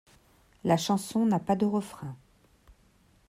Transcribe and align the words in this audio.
La 0.63 0.77
chanson 0.77 1.27
n'a 1.27 1.37
pas 1.37 1.55
de 1.55 1.67
refrain. 1.67 2.17